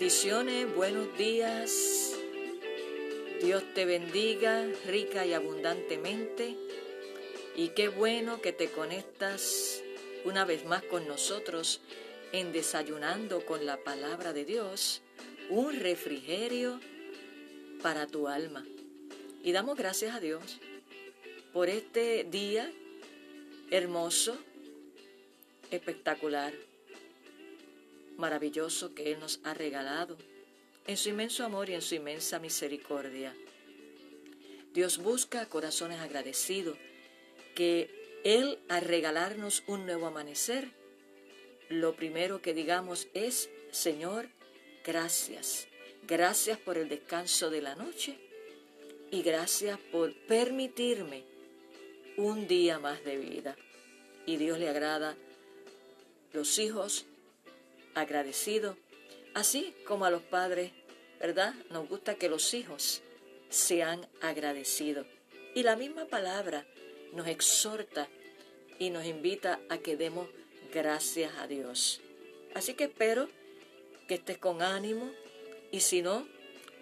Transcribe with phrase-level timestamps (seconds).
[0.00, 2.14] Bendiciones, buenos días.
[3.42, 6.56] Dios te bendiga rica y abundantemente.
[7.54, 9.82] Y qué bueno que te conectas
[10.24, 11.82] una vez más con nosotros
[12.32, 15.02] en Desayunando con la Palabra de Dios,
[15.50, 16.80] un refrigerio
[17.82, 18.64] para tu alma.
[19.44, 20.60] Y damos gracias a Dios
[21.52, 22.72] por este día
[23.70, 24.38] hermoso,
[25.70, 26.54] espectacular
[28.20, 30.16] maravilloso que Él nos ha regalado,
[30.86, 33.34] en su inmenso amor y en su inmensa misericordia.
[34.72, 36.76] Dios busca corazones agradecidos,
[37.54, 37.90] que
[38.24, 40.70] Él al regalarnos un nuevo amanecer,
[41.68, 44.28] lo primero que digamos es, Señor,
[44.84, 45.68] gracias.
[46.06, 48.18] Gracias por el descanso de la noche
[49.10, 51.24] y gracias por permitirme
[52.16, 53.56] un día más de vida.
[54.26, 55.16] Y Dios le agrada
[56.32, 57.06] los hijos
[57.94, 58.76] agradecido,
[59.34, 60.72] así como a los padres,
[61.18, 61.54] ¿verdad?
[61.70, 63.02] Nos gusta que los hijos
[63.48, 65.06] sean agradecidos.
[65.54, 66.64] Y la misma palabra
[67.12, 68.08] nos exhorta
[68.78, 70.28] y nos invita a que demos
[70.72, 72.00] gracias a Dios.
[72.54, 73.28] Así que espero
[74.08, 75.10] que estés con ánimo
[75.70, 76.26] y si no,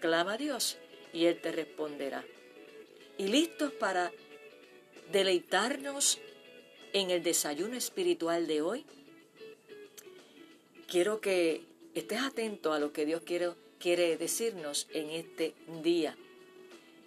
[0.00, 0.78] clama a Dios
[1.12, 2.24] y Él te responderá.
[3.16, 4.12] Y listos para
[5.10, 6.18] deleitarnos
[6.92, 8.86] en el desayuno espiritual de hoy,
[10.88, 11.62] quiero que
[11.94, 16.16] estés atento a lo que Dios quiere, quiere decirnos en este día.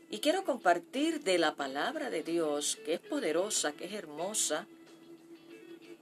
[0.09, 4.68] Y quiero compartir de la palabra de Dios, que es poderosa, que es hermosa,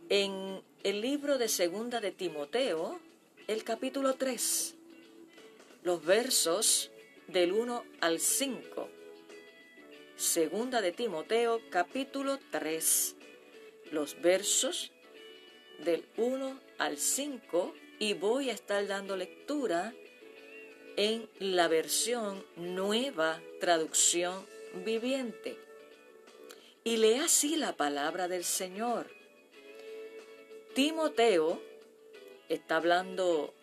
[0.09, 2.99] en el libro de Segunda de Timoteo,
[3.47, 4.75] el capítulo 3,
[5.83, 6.91] los versos
[7.27, 8.89] del 1 al 5.
[10.17, 13.15] Segunda de Timoteo, capítulo 3,
[13.91, 14.91] los versos
[15.83, 19.93] del 1 al 5 y voy a estar dando lectura
[20.95, 24.45] en la versión nueva traducción
[24.85, 25.57] viviente.
[26.83, 29.07] Y lee así la palabra del Señor.
[30.73, 31.61] Timoteo,
[32.47, 33.53] está hablando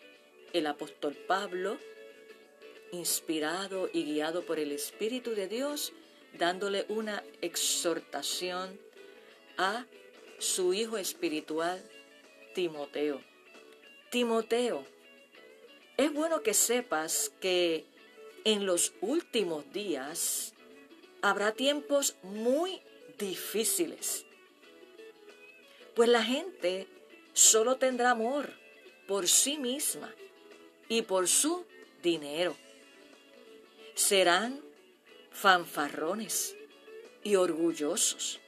[0.53, 1.77] el apóstol Pablo,
[2.91, 5.93] inspirado y guiado por el Espíritu de Dios,
[6.37, 8.79] dándole una exhortación
[9.57, 9.85] a
[10.39, 11.83] su hijo espiritual
[12.57, 13.21] Timoteo.
[14.09, 14.83] Timoteo,
[15.95, 17.85] es bueno que sepas que
[18.45, 20.55] en los últimos días
[21.21, 22.81] habrá tiempos muy
[23.19, 24.25] difíciles,
[25.95, 26.87] pues la gente
[27.33, 28.49] solo tendrá amor
[29.07, 30.11] por sí misma
[30.89, 31.63] y por su
[32.01, 32.57] dinero.
[33.93, 34.63] Serán
[35.29, 36.55] fanfarrones
[37.23, 38.39] y orgullosos.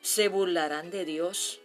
[0.00, 1.60] Se burlarán de Dios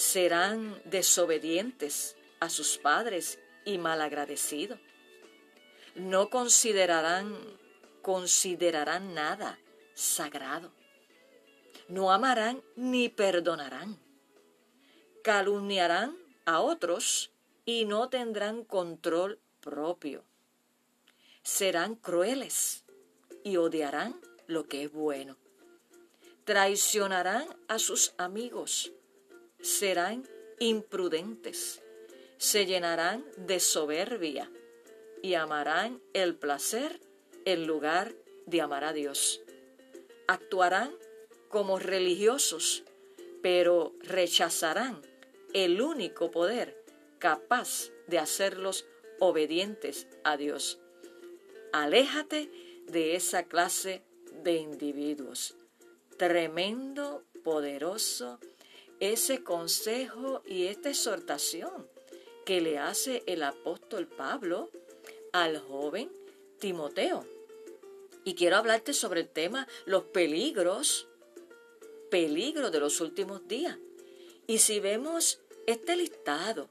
[0.00, 4.80] serán desobedientes a sus padres y malagradecidos.
[5.94, 7.36] No considerarán,
[8.00, 9.58] considerarán nada
[9.92, 10.72] sagrado.
[11.88, 13.98] No amarán ni perdonarán.
[15.22, 16.16] Calumniarán
[16.46, 17.30] a otros
[17.66, 20.24] y no tendrán control propio.
[21.42, 22.84] Serán crueles
[23.44, 25.36] y odiarán lo que es bueno.
[26.44, 28.94] Traicionarán a sus amigos
[29.60, 30.26] serán
[30.58, 31.82] imprudentes,
[32.36, 34.50] se llenarán de soberbia
[35.22, 37.00] y amarán el placer
[37.44, 38.14] en lugar
[38.46, 39.42] de amar a Dios.
[40.26, 40.92] Actuarán
[41.48, 42.84] como religiosos,
[43.42, 45.02] pero rechazarán
[45.52, 46.82] el único poder
[47.18, 48.86] capaz de hacerlos
[49.18, 50.80] obedientes a Dios.
[51.72, 52.50] Aléjate
[52.86, 54.02] de esa clase
[54.42, 55.56] de individuos.
[56.16, 58.40] Tremendo, poderoso
[59.00, 61.88] ese consejo y esta exhortación
[62.44, 64.70] que le hace el apóstol Pablo
[65.32, 66.10] al joven
[66.58, 67.26] Timoteo.
[68.24, 71.08] Y quiero hablarte sobre el tema los peligros,
[72.10, 73.78] peligros de los últimos días.
[74.46, 76.70] Y si vemos este listado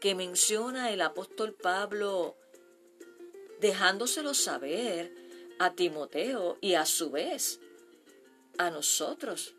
[0.00, 2.36] que menciona el apóstol Pablo,
[3.60, 5.14] dejándoselo saber
[5.58, 7.60] a Timoteo y a su vez
[8.58, 9.54] a nosotros,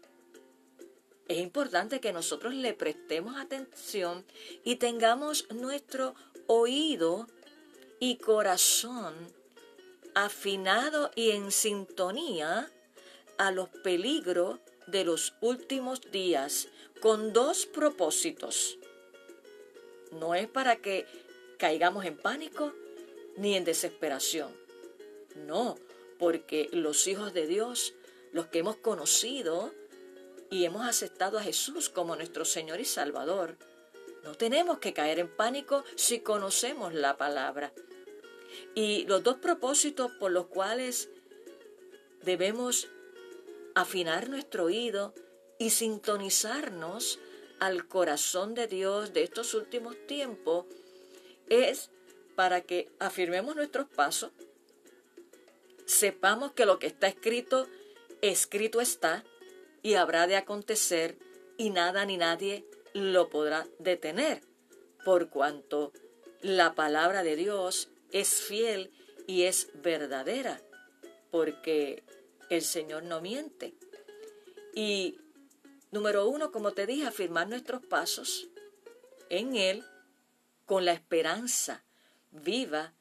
[1.31, 4.25] es importante que nosotros le prestemos atención
[4.63, 6.15] y tengamos nuestro
[6.47, 7.27] oído
[7.99, 9.13] y corazón
[10.13, 12.69] afinado y en sintonía
[13.37, 16.67] a los peligros de los últimos días
[16.99, 18.77] con dos propósitos.
[20.11, 21.05] No es para que
[21.57, 22.73] caigamos en pánico
[23.37, 24.51] ni en desesperación.
[25.35, 25.77] No,
[26.19, 27.93] porque los hijos de Dios,
[28.33, 29.73] los que hemos conocido
[30.51, 33.57] y hemos aceptado a Jesús como nuestro Señor y Salvador,
[34.23, 37.73] no tenemos que caer en pánico si conocemos la palabra.
[38.75, 41.09] Y los dos propósitos por los cuales
[42.21, 42.89] debemos
[43.75, 45.15] afinar nuestro oído
[45.57, 47.17] y sintonizarnos
[47.59, 50.65] al corazón de Dios de estos últimos tiempos
[51.47, 51.89] es
[52.35, 54.31] para que afirmemos nuestros pasos,
[55.85, 57.67] sepamos que lo que está escrito,
[58.21, 59.23] escrito está
[59.81, 61.17] y habrá de acontecer
[61.57, 64.41] y nada ni nadie lo podrá detener,
[65.05, 65.93] por cuanto
[66.41, 68.91] la palabra de Dios es fiel
[69.27, 70.61] y es verdadera,
[71.29, 72.03] porque
[72.49, 73.73] el Señor no miente.
[74.73, 75.19] Y
[75.91, 78.49] número uno, como te dije, afirmar nuestros pasos
[79.29, 79.83] en Él
[80.65, 81.83] con la esperanza
[82.31, 82.93] viva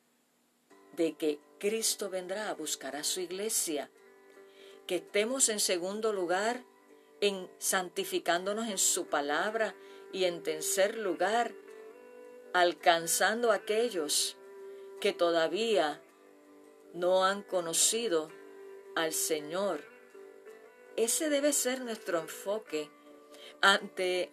[0.96, 3.90] de que Cristo vendrá a buscar a su iglesia.
[4.86, 6.64] Que estemos en segundo lugar
[7.20, 9.74] en santificándonos en su palabra
[10.12, 11.52] y en tercer lugar
[12.52, 14.36] alcanzando a aquellos
[15.00, 16.00] que todavía
[16.94, 18.30] no han conocido
[18.96, 19.82] al Señor.
[20.96, 22.90] Ese debe ser nuestro enfoque
[23.60, 24.30] ante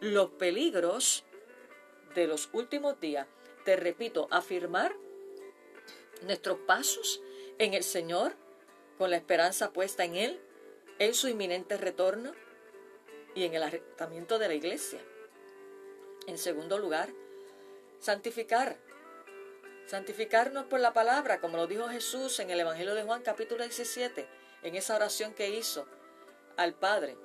[0.00, 1.24] los peligros
[2.14, 3.26] de los últimos días.
[3.64, 4.94] Te repito, afirmar
[6.22, 7.22] nuestros pasos
[7.58, 8.34] en el Señor
[8.98, 10.40] con la esperanza puesta en Él,
[10.98, 12.32] en su inminente retorno
[13.34, 15.00] y en el arrestamiento de la iglesia.
[16.26, 17.10] En segundo lugar,
[17.98, 18.76] santificar.
[19.86, 24.26] Santificarnos por la palabra, como lo dijo Jesús en el Evangelio de Juan capítulo 17,
[24.62, 25.86] en esa oración que hizo
[26.56, 27.18] al Padre.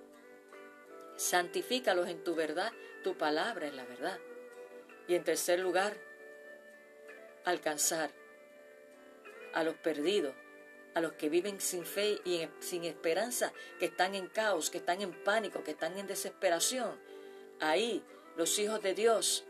[1.16, 2.74] Santifícalos en tu verdad,
[3.04, 4.20] tu palabra es la verdad.
[5.08, 5.96] Y en tercer lugar,
[7.46, 8.12] alcanzar
[9.54, 10.36] a los perdidos,
[11.00, 15.02] a los que viven sin fe y sin esperanza, que están en caos, que están
[15.02, 17.00] en pánico, que están en desesperación.
[17.62, 18.04] Ahí
[18.36, 19.46] los hijos de Dios,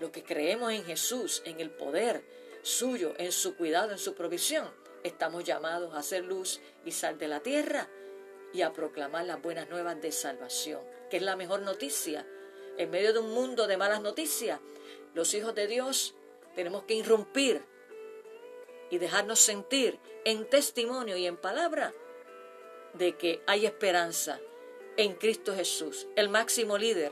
[0.00, 2.22] los que creemos en Jesús, en el poder
[2.62, 4.70] suyo, en su cuidado, en su provisión,
[5.02, 7.88] estamos llamados a hacer luz y sal de la tierra
[8.52, 12.24] y a proclamar las buenas nuevas de salvación, que es la mejor noticia.
[12.78, 14.60] En medio de un mundo de malas noticias,
[15.14, 16.14] los hijos de Dios
[16.54, 17.64] tenemos que irrumpir
[18.92, 21.94] y dejarnos sentir en testimonio y en palabra
[22.92, 24.38] de que hay esperanza
[24.98, 27.10] en Cristo Jesús, el máximo líder,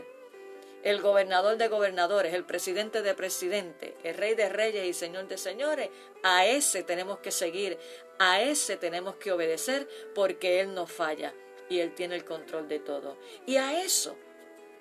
[0.82, 5.38] el gobernador de gobernadores, el presidente de presidentes, el rey de reyes y señor de
[5.38, 5.88] señores.
[6.22, 7.78] A ese tenemos que seguir,
[8.18, 11.32] a ese tenemos que obedecer porque Él no falla
[11.70, 13.16] y Él tiene el control de todo.
[13.46, 14.18] Y a eso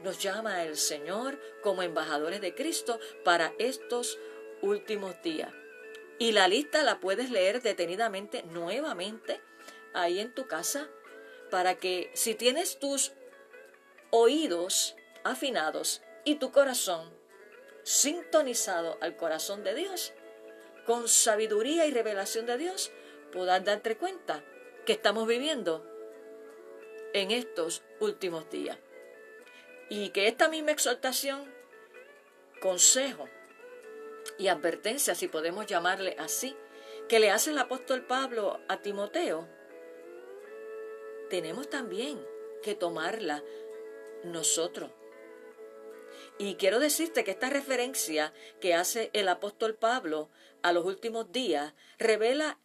[0.02, 4.20] nos llama el Señor como embajadores de Cristo para estos
[4.62, 5.54] últimos días.
[6.20, 9.40] Y la lista la puedes leer detenidamente nuevamente
[9.94, 10.90] ahí en tu casa
[11.50, 13.14] para que si tienes tus
[14.12, 17.10] oídos afinados y tu corazón
[17.84, 20.14] sintonizado al corazón de Dios,
[20.86, 22.92] con sabiduría y revelación de Dios,
[23.32, 24.44] puedas darte cuenta
[24.86, 25.86] que estamos viviendo
[27.14, 28.78] en estos últimos días.
[29.90, 31.52] Y que esta misma exhortación,
[32.62, 33.28] consejo,
[34.40, 36.56] y advertencia, si podemos llamarle así,
[37.08, 39.48] que le hace el apóstol Pablo a Timoteo,
[41.30, 42.26] tenemos también
[42.64, 43.44] que tomarla
[44.24, 44.92] nosotros.
[46.38, 50.30] Y quiero decirte que esta referencia que hace el apóstol Pablo
[50.62, 52.58] a los últimos días revela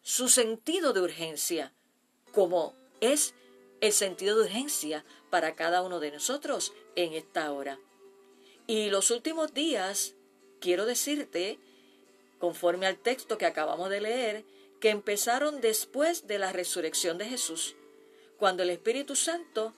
[0.00, 1.74] su sentido de urgencia,
[2.32, 3.34] como es
[3.82, 7.78] el sentido de urgencia para cada uno de nosotros en esta hora.
[8.66, 10.14] Y los últimos días
[10.62, 11.58] quiero decirte,
[12.38, 14.44] conforme al texto que acabamos de leer,
[14.80, 17.74] que empezaron después de la resurrección de Jesús,
[18.38, 19.74] cuando el Espíritu Santo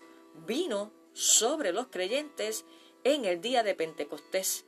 [0.47, 2.65] vino sobre los creyentes
[3.03, 4.65] en el día de Pentecostés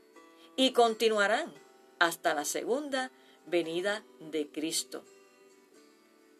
[0.56, 1.52] y continuarán
[1.98, 3.10] hasta la segunda
[3.46, 5.04] venida de Cristo.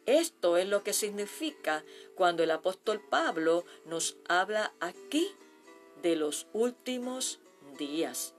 [0.07, 5.29] Esto es lo que significa cuando el apóstol Pablo nos habla aquí
[6.03, 7.41] de los últimos
[7.77, 8.36] días.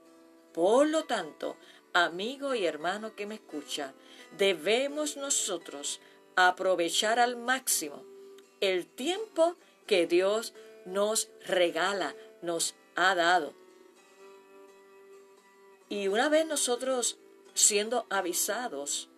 [0.58, 1.56] Por lo tanto,
[1.92, 3.94] amigo y hermano que me escucha,
[4.36, 6.00] debemos nosotros
[6.34, 8.02] aprovechar al máximo
[8.60, 9.54] el tiempo
[9.86, 13.54] que Dios nos regala, nos ha dado.
[15.88, 17.18] Y una vez nosotros
[17.54, 19.08] siendo avisados,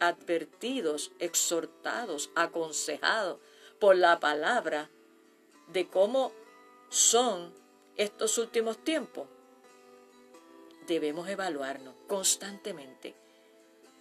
[0.00, 3.38] advertidos, exhortados, aconsejados
[3.78, 4.90] por la palabra
[5.68, 6.32] de cómo
[6.88, 7.54] son
[7.96, 9.28] estos últimos tiempos,
[10.88, 13.14] debemos evaluarnos constantemente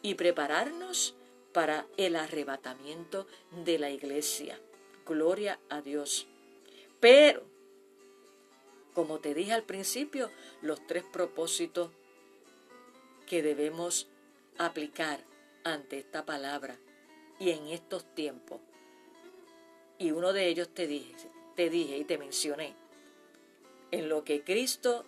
[0.02, 1.14] y prepararnos
[1.54, 3.28] para el arrebatamiento
[3.66, 4.60] de la iglesia.
[5.06, 6.28] Gloria a Dios.
[7.00, 7.44] Pero,
[8.94, 11.92] como te dije al principio, los tres propósitos
[13.28, 14.08] que debemos
[14.58, 15.20] aplicar
[15.64, 16.78] ante esta palabra
[17.40, 18.60] y en estos tiempos.
[20.00, 21.14] Y uno de ellos te dije,
[21.56, 22.74] te dije y te mencioné,
[23.92, 25.06] en lo que Cristo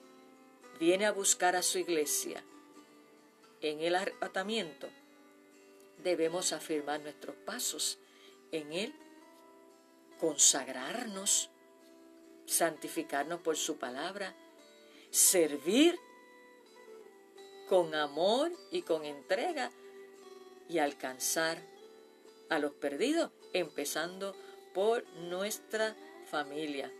[0.79, 2.43] viene a buscar a su iglesia,
[3.61, 4.87] en el arrebatamiento,
[6.03, 7.99] debemos afirmar nuestros pasos
[8.51, 8.93] en Él,
[10.19, 11.49] consagrarnos,
[12.45, 14.33] santificarnos por su palabra,
[15.11, 15.99] servir
[17.67, 19.71] con amor y con entrega
[20.69, 21.61] y alcanzar
[22.49, 24.35] a los perdidos, empezando
[24.73, 25.95] por nuestra
[26.31, 26.91] familia.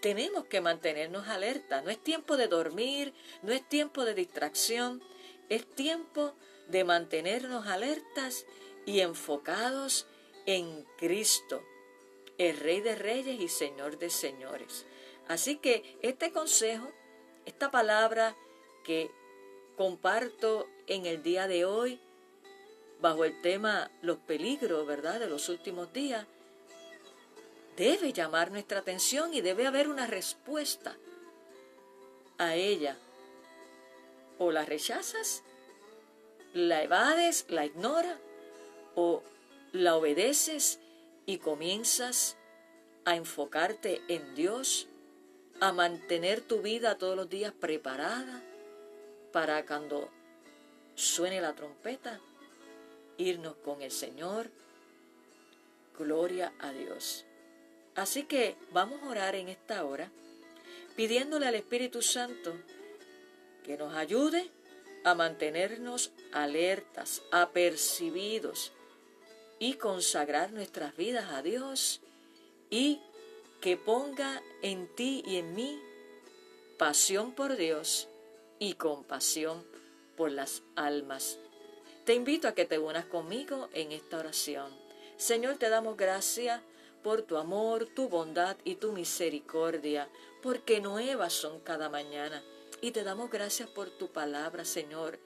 [0.00, 5.02] Tenemos que mantenernos alerta, no es tiempo de dormir, no es tiempo de distracción,
[5.48, 6.34] es tiempo
[6.68, 8.46] de mantenernos alertas
[8.84, 10.06] y enfocados
[10.46, 11.62] en Cristo,
[12.38, 14.86] el Rey de Reyes y Señor de Señores.
[15.28, 16.90] Así que este consejo,
[17.46, 18.36] esta palabra
[18.84, 19.10] que
[19.76, 22.00] comparto en el día de hoy,
[23.00, 26.26] bajo el tema los peligros, ¿verdad?, de los últimos días,
[27.76, 30.96] debe llamar nuestra atención y debe haber una respuesta
[32.38, 32.96] a ella.
[34.38, 35.42] O la rechazas,
[36.52, 38.18] la evades, la ignoras,
[38.94, 39.22] o
[39.72, 40.80] la obedeces
[41.26, 42.36] y comienzas
[43.04, 44.88] a enfocarte en Dios,
[45.60, 48.42] a mantener tu vida todos los días preparada
[49.32, 50.10] para cuando
[50.94, 52.20] suene la trompeta,
[53.18, 54.50] irnos con el Señor.
[55.98, 57.24] Gloria a Dios.
[57.96, 60.10] Así que vamos a orar en esta hora
[60.96, 62.54] pidiéndole al Espíritu Santo
[63.64, 64.50] que nos ayude
[65.04, 68.72] a mantenernos alertas, apercibidos
[69.58, 72.00] y consagrar nuestras vidas a Dios
[72.70, 73.00] y
[73.60, 75.80] que ponga en ti y en mí
[76.78, 78.08] pasión por Dios
[78.58, 79.64] y compasión
[80.16, 81.38] por las almas.
[82.04, 84.70] Te invito a que te unas conmigo en esta oración.
[85.16, 86.60] Señor, te damos gracias
[87.06, 90.08] por tu amor, tu bondad y tu misericordia,
[90.42, 92.42] porque nuevas son cada mañana.
[92.80, 95.20] Y te damos gracias por tu palabra, Señor,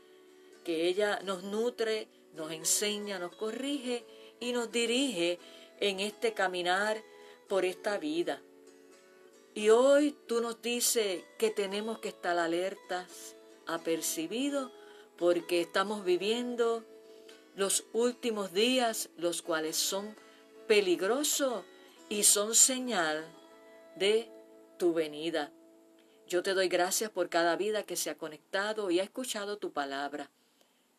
[0.62, 4.04] que ella nos nutre, nos enseña, nos corrige
[4.40, 5.38] y nos dirige
[5.80, 7.02] en este caminar
[7.48, 8.42] por esta vida.
[9.54, 14.70] Y hoy tú nos dices que tenemos que estar alertas, apercibidos,
[15.16, 16.84] porque estamos viviendo
[17.56, 20.14] los últimos días, los cuales son
[20.68, 21.64] peligroso
[22.10, 23.24] y son señal
[23.94, 24.28] de
[24.78, 25.52] tu venida.
[26.26, 29.72] Yo te doy gracias por cada vida que se ha conectado y ha escuchado tu
[29.72, 30.28] palabra.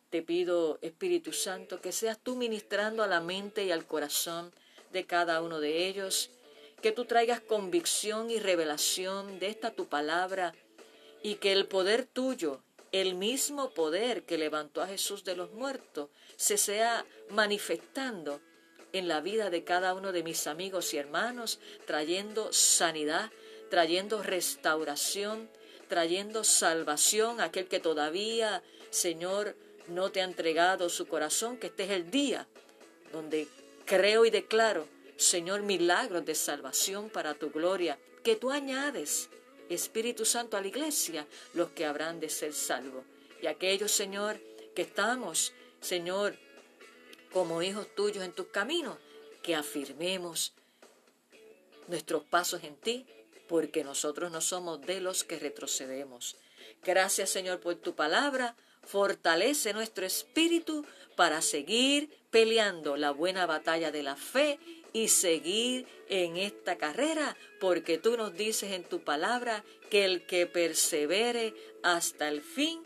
[0.10, 4.54] Te pido, Espíritu Santo, que seas tú ministrando a la mente y al corazón
[4.94, 6.32] de cada uno de ellos,
[6.82, 10.54] que tú traigas convicción y revelación de esta tu palabra
[11.22, 12.64] y que el poder tuyo,
[12.94, 18.40] el mismo poder que levantó a Jesús de los muertos, se sea manifestando
[18.94, 23.32] en la vida de cada uno de mis amigos y hermanos, trayendo sanidad,
[23.70, 25.50] trayendo restauración,
[25.88, 29.56] trayendo salvación a aquel que todavía, Señor,
[29.88, 32.48] no te ha entregado su corazón, que este es el día
[33.12, 33.48] donde
[33.86, 39.30] creo y declaro, Señor, milagros de salvación para tu gloria, que tú añades,
[39.70, 43.04] Espíritu Santo, a la iglesia, los que habrán de ser salvos.
[43.42, 44.40] Y aquellos, Señor,
[44.76, 46.38] que estamos, Señor,
[47.32, 48.98] como hijos tuyos en tus caminos,
[49.44, 50.54] que afirmemos
[51.88, 53.06] nuestros pasos en ti,
[53.48, 56.38] porque nosotros no somos de los que retrocedemos.
[56.84, 60.86] Gracias Señor por tu palabra, fortalece nuestro espíritu
[61.16, 64.60] para seguir peleando la buena batalla de la fe
[64.94, 70.48] y seguir en esta carrera, porque tú nos dices en tu palabra que el que
[70.48, 72.82] persevere hasta el fin,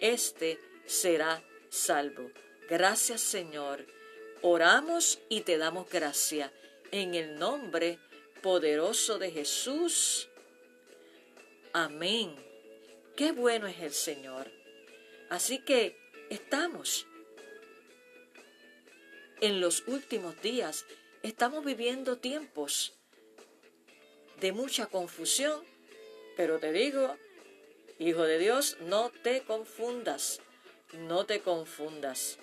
[0.00, 2.30] éste será salvo.
[2.68, 3.86] Gracias Señor.
[4.42, 6.50] Oramos y te damos gracias
[6.90, 7.98] en el nombre
[8.42, 10.28] poderoso de Jesús.
[11.72, 12.34] Amén.
[13.16, 14.50] Qué bueno es el Señor.
[15.30, 15.96] Así que
[16.28, 17.06] estamos
[19.40, 20.86] en los últimos días,
[21.22, 22.94] estamos viviendo tiempos
[24.40, 25.64] de mucha confusión,
[26.36, 27.16] pero te digo,
[27.98, 30.40] hijo de Dios, no te confundas,
[30.92, 32.38] no te confundas.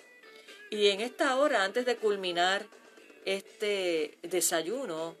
[0.70, 2.64] Y en esta hora, antes de culminar
[3.24, 5.16] este desayuno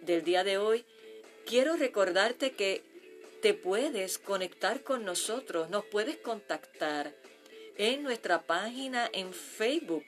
[0.00, 0.86] del día de hoy,
[1.44, 2.82] quiero recordarte que
[3.42, 7.14] te puedes conectar con nosotros, nos puedes contactar
[7.76, 10.06] en nuestra página en Facebook.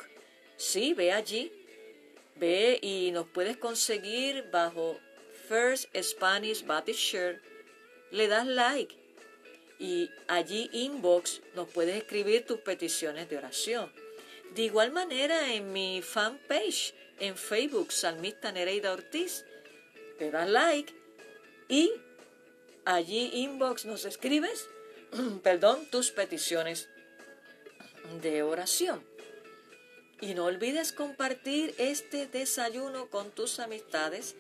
[0.57, 1.53] Sí, ve allí,
[2.37, 4.99] ve y nos puedes conseguir bajo
[5.49, 7.43] First Spanish Baptist Church.
[8.11, 8.97] Le das like
[9.79, 14.08] y allí inbox nos puedes escribir tus peticiones de oración.
[14.55, 19.45] De igual manera en mi fanpage en Facebook, Salmista Nereida Ortiz,
[20.19, 20.93] te das like
[21.69, 21.93] y
[22.85, 24.69] allí inbox nos escribes,
[25.43, 26.89] perdón, tus peticiones
[28.23, 29.05] de oración.
[30.21, 34.35] Y no olvides compartir este desayuno con tus amistades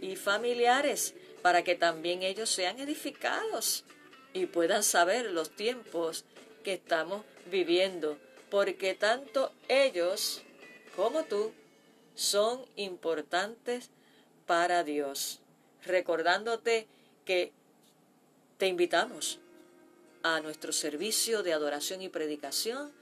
[0.00, 3.84] y familiares para que también ellos sean edificados
[4.32, 6.24] y puedan saber los tiempos
[6.62, 8.18] que estamos viviendo,
[8.54, 10.40] porque tanto ellos
[10.94, 11.50] como tú
[12.14, 13.90] son importantes
[14.46, 15.40] para Dios.
[15.84, 16.86] Recordándote
[17.24, 17.50] que
[18.56, 19.40] te invitamos
[20.22, 22.92] a nuestro servicio de adoración y predicación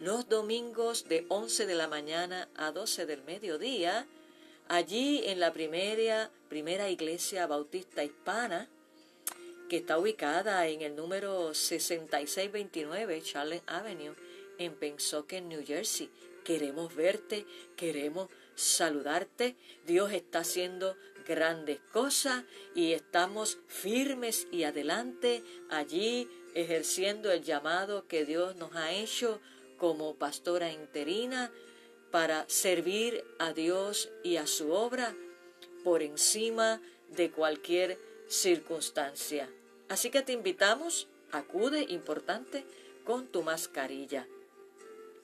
[0.00, 4.06] los domingos de 11 de la mañana a 12 del mediodía,
[4.68, 8.66] allí en la primera, primera iglesia bautista hispana,
[9.68, 14.14] que está ubicada en el número 6629 Charles Avenue,
[14.58, 16.10] en Pensoken, New Jersey.
[16.44, 19.56] Queremos verte, queremos saludarte.
[19.86, 22.44] Dios está haciendo grandes cosas
[22.74, 29.40] y estamos firmes y adelante allí ejerciendo el llamado que Dios nos ha hecho
[29.78, 31.50] como pastora interina
[32.10, 35.14] para servir a Dios y a su obra
[35.82, 39.48] por encima de cualquier circunstancia.
[39.88, 42.64] Así que te invitamos, acude, importante,
[43.04, 44.26] con tu mascarilla.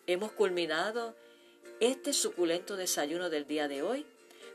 [0.08, 1.14] Hemos culminado
[1.80, 4.06] este suculento desayuno del día de hoy,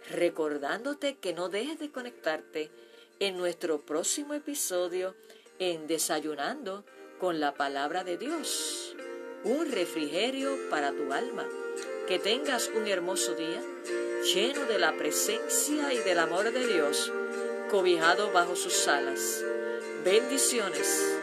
[0.09, 2.71] recordándote que no dejes de conectarte
[3.19, 5.13] en nuestro próximo episodio
[5.59, 6.83] en Desayunando
[7.19, 8.95] con la palabra de Dios,
[9.43, 11.47] un refrigerio para tu alma.
[12.07, 13.61] Que tengas un hermoso día
[14.33, 17.13] lleno de la presencia y del amor de Dios,
[17.69, 19.43] cobijado bajo sus alas.
[20.03, 21.22] Bendiciones.